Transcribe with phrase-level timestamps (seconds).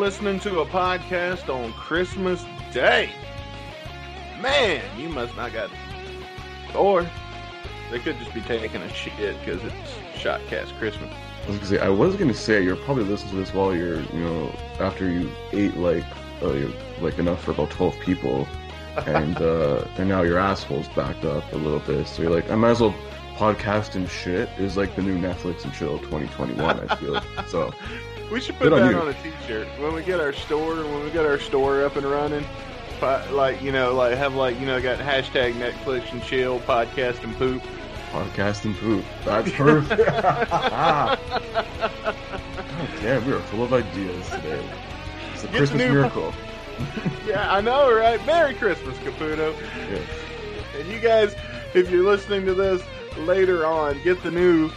[0.00, 2.42] listening to a podcast on Christmas
[2.72, 3.10] Day.
[4.40, 5.68] Man, you must not got.
[5.70, 6.74] it.
[6.74, 7.06] Or
[7.90, 9.74] they could just be taking a shit because it's
[10.14, 11.12] Shotcast Christmas.
[11.44, 14.00] I was gonna say I was gonna say you're probably listening to this while you're
[14.00, 16.04] you know after you ate like
[16.40, 16.54] uh,
[17.02, 18.48] like enough for about twelve people,
[19.06, 22.06] and uh, and now your asshole's backed up a little bit.
[22.06, 22.94] So you're like I might as well
[23.40, 26.60] podcast and shit is like the new Netflix and chill 2021.
[26.88, 27.72] I feel so.
[28.30, 30.76] We should put Good on that on, a T-shirt when we get our store.
[30.76, 32.44] When we get our store up and running,
[33.32, 37.36] like you know, like have like you know, got hashtag Netflix and chill, podcast and
[37.36, 37.60] poop.
[38.12, 39.04] Podcast and poop.
[39.24, 40.00] That's perfect.
[43.02, 44.64] Damn, we are full of ideas today.
[45.34, 46.32] It's a Get Christmas new- miracle.
[47.26, 48.24] Yeah, I know, right?
[48.26, 49.56] Merry Christmas, Caputo.
[49.90, 50.78] Yeah.
[50.78, 51.34] And you guys,
[51.74, 52.80] if you're listening to this
[53.18, 54.70] later on, get the new,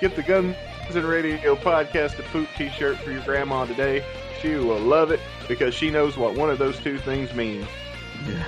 [0.00, 0.56] get the Guns
[0.90, 4.04] and Radio podcast and poop T-shirt for your grandma today.
[4.40, 7.66] She will love it because she knows what one of those two things means.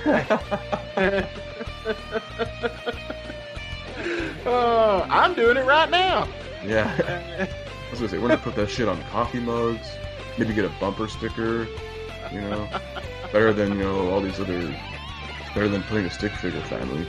[4.45, 6.28] Uh, I'm doing it right now.
[6.64, 7.48] Yeah.
[7.48, 9.89] I was gonna say we're gonna put that shit on coffee mugs.
[10.39, 11.69] Maybe get a bumper sticker.
[12.33, 12.69] You know,
[13.33, 14.75] better than you know all these other.
[15.55, 17.06] Better than putting a stick figure family.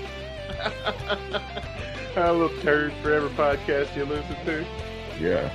[2.15, 4.65] a little turd for every podcast you listen to.
[5.19, 5.51] Yeah.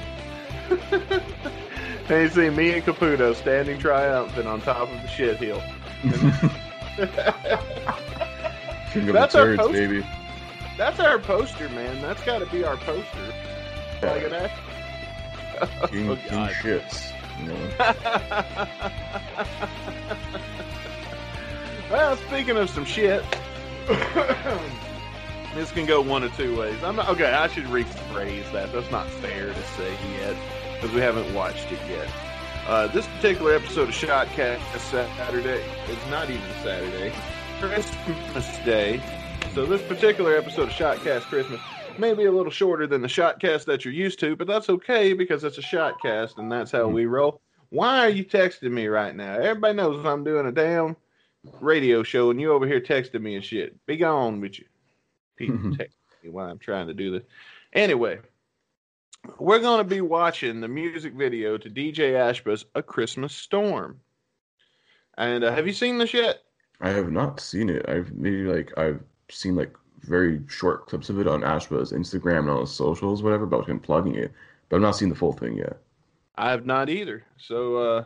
[2.10, 5.62] And you see me and Caputo standing triumphant on top of the shit hill.
[8.92, 9.72] King of That's the our poster.
[9.72, 10.06] baby.
[10.78, 12.00] That's our poster, man.
[12.00, 13.34] That's got to be our poster.
[14.00, 16.52] Like an act- King, Oh, king God.
[16.52, 17.12] shits.
[17.42, 17.58] You know.
[21.90, 23.22] well, speaking of some shit,
[25.54, 26.76] this can go one of two ways.
[26.82, 27.32] I'm not, okay.
[27.32, 28.70] I should rephrase that.
[28.72, 29.90] That's not fair to say
[30.20, 30.36] yet
[30.74, 32.08] because we haven't watched it yet.
[32.66, 35.64] Uh, this particular episode of Shotcast is Saturday.
[35.88, 37.14] It's not even Saturday.
[37.60, 39.00] Christmas Day.
[39.54, 41.60] So this particular episode of Shotcast Christmas
[41.98, 45.14] may be a little shorter than the Shotcast that you're used to, but that's okay
[45.14, 47.40] because it's a Shotcast and that's how we roll.
[47.70, 49.34] Why are you texting me right now?
[49.34, 50.94] Everybody knows I'm doing a damn
[51.60, 53.74] radio show and you over here texting me and shit.
[53.86, 54.66] Be gone with you.
[55.36, 57.22] People text me while I'm trying to do this.
[57.72, 58.18] Anyway,
[59.38, 64.00] we're going to be watching the music video to DJ Ashba's A Christmas Storm.
[65.16, 66.42] And uh, have you seen this yet?
[66.80, 67.88] I have not seen it.
[67.88, 72.50] I've maybe like I've seen like very short clips of it on Ashba's Instagram and
[72.50, 74.32] all his socials, whatever, about him plugging it.
[74.68, 75.78] But I've not seen the full thing yet.
[76.36, 77.24] I have not either.
[77.36, 78.04] So uh,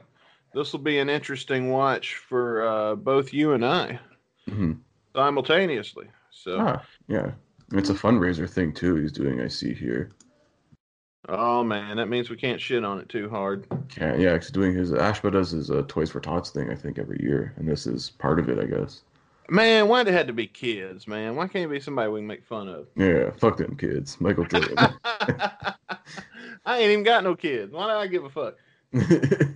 [0.54, 3.98] this will be an interesting watch for uh, both you and I
[4.48, 4.72] hmm
[5.14, 6.06] simultaneously.
[6.30, 7.32] So, Ah, yeah.
[7.74, 8.96] It's a fundraiser thing too.
[8.96, 9.40] He's doing.
[9.40, 10.12] I see here.
[11.28, 13.66] oh man, that means we can't shit on it too hard.
[13.88, 14.18] Can't.
[14.18, 16.70] Yeah, he's doing his Ashba does his uh, Toys for Tots thing.
[16.70, 18.58] I think every year, and this is part of it.
[18.58, 19.02] I guess.
[19.48, 21.36] Man, why'd it had to be kids, man?
[21.36, 22.86] Why can't it be somebody we can make fun of?
[22.96, 23.30] Yeah.
[23.38, 24.20] Fuck them kids.
[24.20, 24.76] Michael Jordan.
[25.04, 25.74] I
[26.78, 27.72] ain't even got no kids.
[27.72, 28.56] Why do I give a fuck?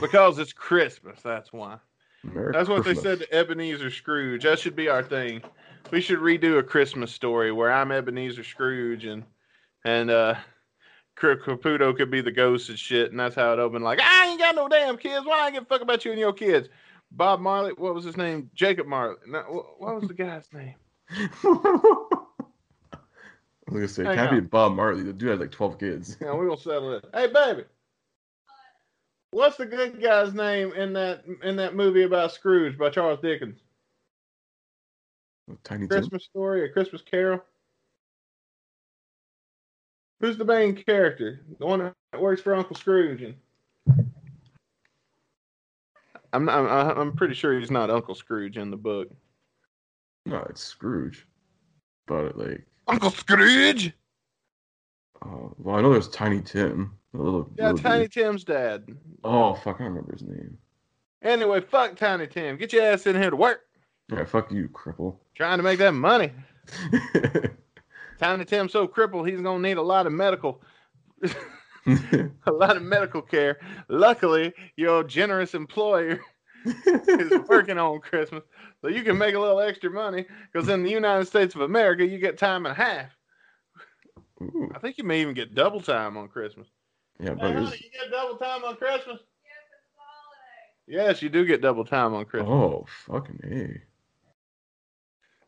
[0.00, 1.20] Because it's Christmas.
[1.22, 1.78] That's why.
[2.24, 4.44] Merry That's what they said to Ebenezer Scrooge.
[4.44, 5.42] That should be our thing.
[5.90, 9.24] We should redo a Christmas story where I'm Ebenezer Scrooge and
[9.84, 10.36] and uh
[11.16, 13.84] Caputo could be the ghost and shit, and that's how it opened.
[13.84, 15.26] Like, I ain't got no damn kids.
[15.26, 16.68] Why I give a fuck about you and your kids?
[17.12, 18.50] Bob Marley, what was his name?
[18.54, 19.16] Jacob Marley.
[19.26, 19.40] No,
[19.78, 20.74] what was the guy's name?
[21.10, 21.28] I
[23.68, 24.40] was gonna say, Hang can't be.
[24.40, 25.02] Bob Marley.
[25.02, 26.16] The dude had like twelve kids.
[26.20, 27.04] Yeah, we're gonna settle it.
[27.14, 27.64] Hey, baby,
[29.32, 33.58] what's the good guy's name in that in that movie about Scrooge by Charles Dickens?
[35.64, 35.88] Tiny Tim.
[35.88, 37.40] Christmas Story a Christmas Carol?
[40.20, 41.40] Who's the main character?
[41.58, 43.22] The one that works for Uncle Scrooge?
[43.22, 43.34] And...
[46.32, 49.08] I'm, I'm I'm pretty sure he's not Uncle Scrooge in the book.
[50.24, 51.26] No, it's Scrooge.
[52.06, 53.92] But like, Uncle Scrooge?
[55.22, 56.96] uh, well, I know there's Tiny Tim.
[57.14, 57.48] Little.
[57.56, 58.12] Yeah, little Tiny dude.
[58.12, 58.86] Tim's dad.
[59.22, 60.56] Oh fuck, I remember his name.
[61.22, 62.56] Anyway, fuck Tiny Tim.
[62.56, 63.60] Get your ass in here to work.
[64.10, 65.16] Yeah, fuck you, cripple.
[65.34, 66.32] Trying to make that money.
[68.18, 70.62] Tiny Tim's so crippled, he's gonna need a lot of medical,
[71.86, 73.58] a lot of medical care.
[73.88, 76.20] Luckily, your generous employer
[76.86, 78.44] is working on Christmas,
[78.80, 80.24] so you can make a little extra money.
[80.50, 83.10] Because in the United States of America, you get time and a half.
[84.40, 86.68] Ooh, I think you may even get double time on Christmas.
[87.22, 89.18] Yeah, Hey, but honey, you get double time on Christmas?
[90.86, 92.50] Yes, you do get double time on Christmas.
[92.50, 93.80] oh fucking a.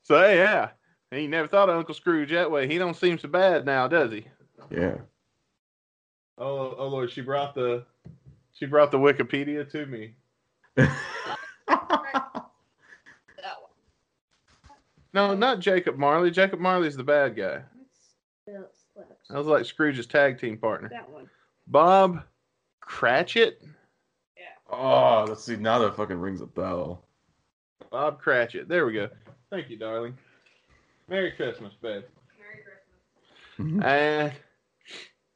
[0.03, 0.71] So hey, yeah,
[1.11, 2.69] he never thought of Uncle Scrooge that way.
[2.69, 4.27] He don't seem so bad now, does he?
[4.71, 4.97] Yeah.
[6.39, 7.85] Oh, oh Lord, she brought the
[8.53, 10.15] She brought the Wikipedia to me.
[15.15, 16.33] No, not Jacob Marley.
[16.33, 17.63] Jacob Marley's the bad guy.
[17.77, 18.05] That's
[18.45, 18.81] Phillips.
[19.31, 20.89] That was like Scrooge's tag team partner.
[20.89, 21.31] That one.
[21.67, 22.23] Bob
[22.81, 23.63] Cratchit.
[24.37, 24.45] Yeah.
[24.71, 25.57] oh, let's see.
[25.57, 27.05] Now that fucking rings a bell.
[27.91, 28.69] Bob Cratchit.
[28.69, 29.09] There we go.
[29.51, 30.17] Thank you, darling.
[31.09, 32.03] Merry Christmas, babe.
[32.39, 32.63] Merry
[33.57, 33.85] Christmas.
[33.85, 34.33] And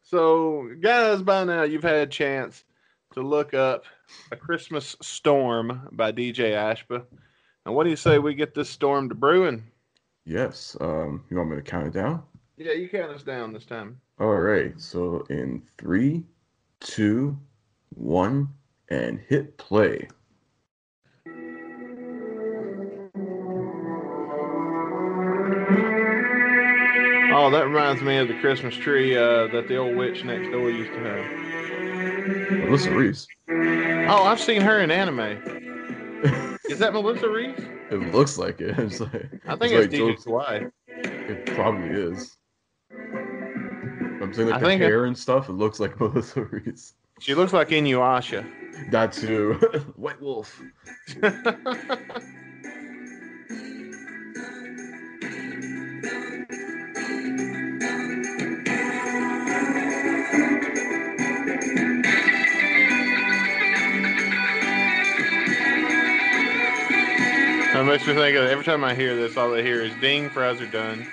[0.02, 2.64] so, guys, by now you've had a chance
[3.12, 3.84] to look up
[4.32, 7.04] A Christmas Storm by DJ Ashba.
[7.64, 9.62] And what do you say we get this storm to brewing?
[10.24, 10.76] Yes.
[10.80, 12.22] Um, you want me to count it down?
[12.58, 14.00] Yeah, you count us down this time.
[14.18, 14.78] All right.
[14.80, 16.24] So in three,
[16.80, 17.38] two,
[17.90, 18.48] one,
[18.88, 20.08] and hit play.
[27.30, 30.68] Oh, that reminds me of the Christmas tree uh, that the old witch next door
[30.68, 32.58] used to have.
[32.64, 33.28] Melissa Reese.
[33.48, 35.20] Oh, I've seen her in anime.
[36.68, 37.60] Is that Melissa Reese?
[37.92, 38.76] It looks like it.
[38.78, 40.66] It's like, I think it's it's like DJ's wife.
[40.88, 42.37] It probably is.
[44.28, 45.48] I'm saying I the think it- hair and stuff.
[45.48, 46.94] It looks like Melissa Reese.
[47.20, 48.90] She looks like Inuyasha.
[48.90, 49.54] That too.
[49.96, 50.62] White Wolf.
[67.72, 70.30] That makes me think of every time I hear this, all I hear is ding,
[70.30, 71.06] fries are done.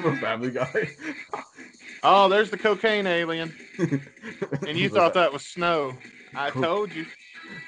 [0.00, 0.90] From Family Guy.
[2.04, 3.54] Oh, there's the cocaine alien.
[4.66, 5.94] And you thought that was snow.
[6.34, 7.06] I Co- told you.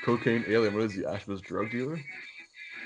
[0.04, 0.72] cocaine alien?
[0.74, 1.02] What is he?
[1.02, 1.98] Ashba's drug dealer?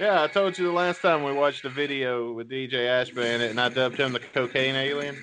[0.01, 3.41] Yeah, I told you the last time we watched a video with DJ Ashba in
[3.41, 5.17] it, and I dubbed him the cocaine alien.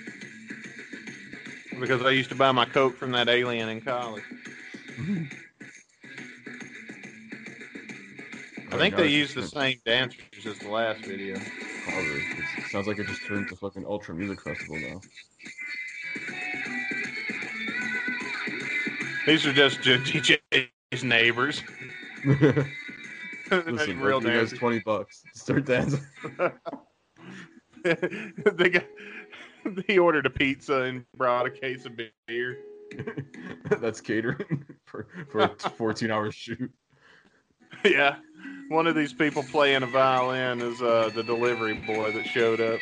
[1.80, 4.24] Because I used to buy my coke from that alien in college.
[8.72, 11.36] I think they used the same dancers as the last video.
[11.84, 12.22] Probably.
[12.58, 15.02] It sounds like it just turned to fucking Ultra Music Festival now.
[19.28, 21.62] These are just DJ's neighbors.
[22.26, 22.66] Listen,
[24.00, 25.22] Real Real you guys twenty bucks.
[25.34, 26.00] Start dancing.
[27.84, 28.86] they got,
[29.86, 31.92] he ordered a pizza and brought a case of
[32.26, 32.58] beer.
[33.82, 36.72] That's catering for for a fourteen hour shoot.
[37.84, 38.16] Yeah,
[38.70, 42.80] one of these people playing a violin is uh, the delivery boy that showed up.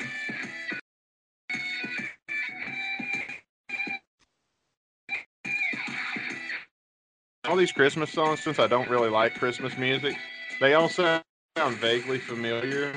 [7.55, 10.17] All these Christmas songs, since I don't really like Christmas music,
[10.59, 11.23] they all sound
[11.55, 12.91] vaguely familiar,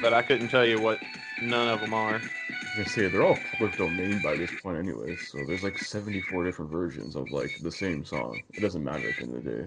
[0.00, 1.00] but I couldn't tell you what
[1.42, 2.22] none of them are.
[2.22, 6.20] I was say they're all public domain by this point anyway, so there's like seventy
[6.20, 8.40] four different versions of like the same song.
[8.52, 9.66] It doesn't matter at the end of the day.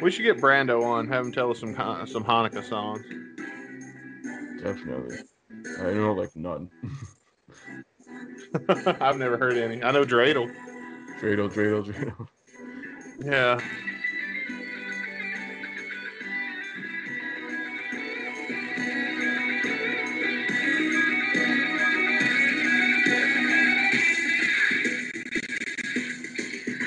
[0.00, 1.74] We should get Brando on, have him tell us some
[2.06, 3.04] some Hanukkah songs.
[4.62, 5.16] Definitely.
[5.80, 6.70] I know like none.
[9.00, 9.82] I've never heard any.
[9.82, 10.54] I know Dreidel.
[11.20, 12.28] Dreidel, Dreidel, Dreidel.
[13.24, 13.60] Yeah.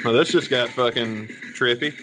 [0.03, 1.95] Well, this just got fucking trippy.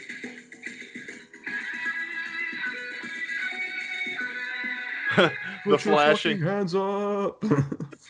[5.66, 7.44] the flashing, hands up.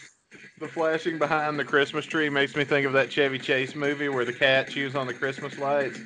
[0.63, 4.25] the flashing behind the Christmas tree makes me think of that Chevy Chase movie where
[4.25, 5.99] the cat chews on the Christmas lights.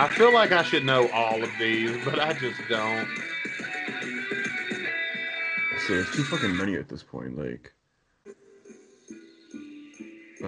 [0.00, 3.08] I feel like I should know all of these, but I just don't.
[5.86, 7.38] so there's uh, too fucking many at this point.
[7.38, 7.72] Like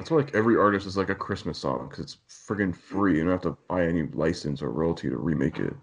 [0.00, 3.18] that's why like every artist is like a Christmas song because it's friggin' free.
[3.18, 5.74] You don't have to buy any license or royalty to remake it.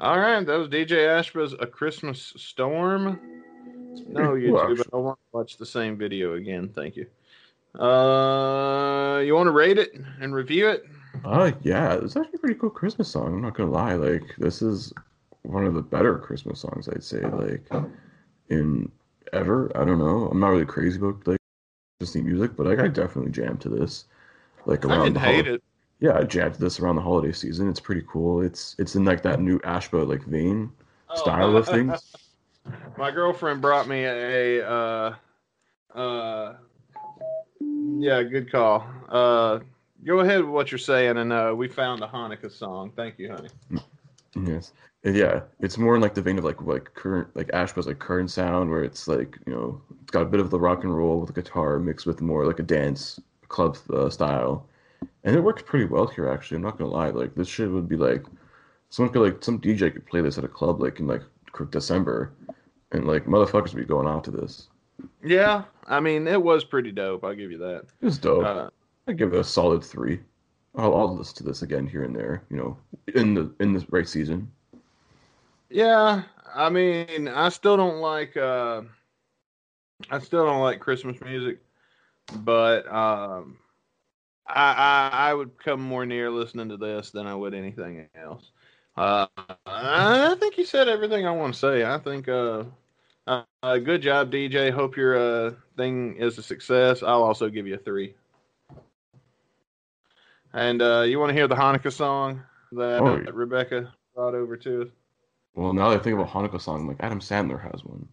[0.00, 3.18] All right, that was DJ Ashba's A Christmas Storm.
[4.06, 4.80] No, pretty cool, YouTube.
[4.80, 6.68] I don't want to watch the same video again.
[6.74, 7.06] Thank you.
[7.80, 10.84] Uh, you want to rate it and review it?
[11.24, 13.28] Uh yeah, it's actually a pretty cool Christmas song.
[13.28, 13.94] I'm not gonna lie.
[13.94, 14.92] Like this is
[15.46, 17.20] one of the better Christmas songs I'd say.
[17.20, 17.70] Like
[18.48, 18.90] in
[19.32, 19.70] ever.
[19.76, 20.28] I don't know.
[20.30, 21.38] I'm not really crazy about like
[22.00, 24.04] Disney music, but like I definitely jammed to this.
[24.66, 25.62] Like I around didn't the hate hol- it.
[26.00, 27.68] Yeah, I jammed to this around the holiday season.
[27.70, 28.42] It's pretty cool.
[28.42, 30.70] It's it's in like that new Ashba like vein
[31.14, 32.28] style of things.
[32.98, 35.14] My girlfriend brought me a uh,
[35.94, 36.54] Uh,
[37.98, 38.86] yeah, good call.
[39.08, 39.60] Uh,
[40.04, 42.92] go ahead with what you're saying, and uh, we found a Hanukkah song.
[42.94, 43.48] Thank you, honey.
[44.44, 44.72] Yes.
[45.04, 48.30] Yeah, it's more in like the vein of like like current like Ashba's like current
[48.30, 51.20] sound where it's like you know it's got a bit of the rock and roll
[51.20, 54.66] with the guitar mixed with more like a dance club uh, style,
[55.22, 56.56] and it works pretty well here actually.
[56.56, 58.24] I'm not gonna lie, like this shit would be like
[58.90, 61.22] someone could like some DJ could play this at a club like in like
[61.70, 62.32] December,
[62.90, 64.68] and like motherfuckers would be going out to this.
[65.24, 67.22] Yeah, I mean it was pretty dope.
[67.22, 67.84] I'll give you that.
[68.00, 68.44] It was dope.
[68.44, 68.70] Uh,
[69.06, 70.20] I give it a solid three.
[70.76, 72.76] I'll, I'll listen to this again here and there, you know,
[73.14, 74.50] in the in the right season.
[75.70, 76.22] Yeah,
[76.54, 78.82] I mean, I still don't like uh
[80.10, 81.58] I still don't like Christmas music,
[82.40, 83.58] but um
[84.46, 88.50] I, I I would come more near listening to this than I would anything else.
[88.96, 89.26] Uh
[89.66, 91.84] I think you said everything I want to say.
[91.84, 92.64] I think uh,
[93.26, 94.70] uh, good job DJ.
[94.70, 97.02] Hope your uh thing is a success.
[97.02, 98.14] I'll also give you a 3.
[100.56, 103.30] And uh you want to hear the Hanukkah song that Oh, uh, yeah.
[103.32, 104.88] Rebecca brought over to us?
[105.54, 108.08] Well, now that I think about Hanukkah song, like Adam Sandler has one.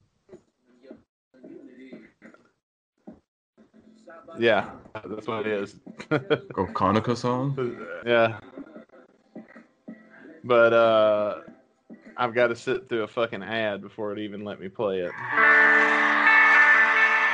[4.38, 4.70] Yeah,
[5.06, 5.76] that's what it is.
[6.56, 7.58] Oh, Hanukkah song.
[8.06, 8.40] yeah.
[10.44, 11.40] But uh
[12.18, 15.12] I've got to sit through a fucking ad before it even let me play it.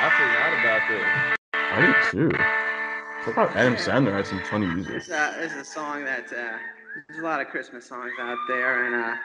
[0.02, 1.06] I forgot about this.
[1.54, 2.32] I did too.
[3.28, 4.96] I Adam Sandler had some funny music.
[4.96, 6.58] It's a, it's a song that uh,
[7.08, 9.16] there's a lot of Christmas songs out there, and uh,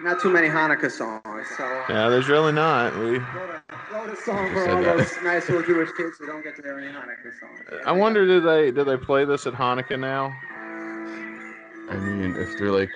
[0.00, 1.46] not too many Hanukkah songs.
[1.56, 2.96] So uh, Yeah, there's really not.
[2.96, 4.96] We wrote, a, wrote a song for all that.
[4.96, 7.82] those nice little Jewish kids who don't get to hear any Hanukkah songs.
[7.86, 10.32] I wonder do they do they play this at Hanukkah now?
[11.90, 12.90] I mean, if they're like,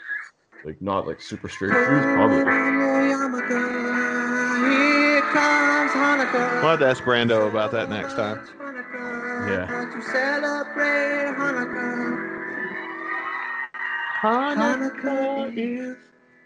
[0.65, 2.39] like not like super strict Jews, probably.
[2.39, 2.47] Here
[5.21, 6.63] comes Hanukkah.
[6.63, 8.41] We'll have to ask Brando about that next time.
[9.47, 9.67] Yeah.
[9.67, 12.41] To celebrate Hanukkah.
[14.23, 15.97] Hanukkah is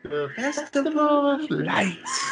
[0.03, 2.27] the festival of lights.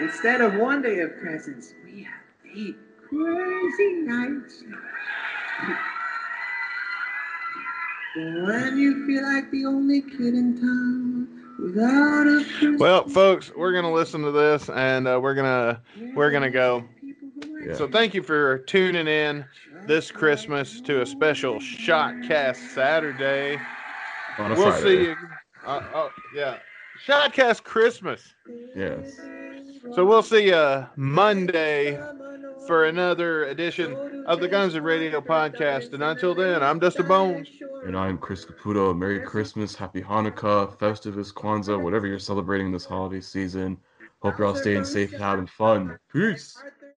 [0.00, 2.22] Instead of one day of presents, we have
[2.56, 2.76] eight
[3.08, 4.64] crazy nights.
[8.16, 10.68] When you feel like the only kid in town
[11.02, 15.80] without a Christmas Well, folks, we're gonna listen to this, and uh, we're gonna
[16.14, 16.84] we're gonna go.
[17.66, 17.74] Yeah.
[17.74, 19.44] So thank you for tuning in
[19.86, 23.60] this Christmas to a special Shotcast Saturday.
[24.38, 24.82] We'll Friday.
[24.82, 25.16] see you.
[25.66, 26.58] Uh, oh yeah,
[27.04, 28.34] Shotcast Christmas.
[28.76, 29.16] Yes.
[29.94, 32.00] So we'll see you Monday
[32.68, 35.92] for another edition of the Guns and Radio podcast.
[35.92, 37.48] And until then, I'm Dustin Bones.
[37.88, 38.94] And I'm Chris Caputo.
[38.94, 43.78] Merry Christmas, Happy Hanukkah, Festivus, Kwanzaa, whatever you're celebrating this holiday season.
[44.20, 45.98] Hope you're all staying safe and having fun.
[46.12, 46.62] Peace.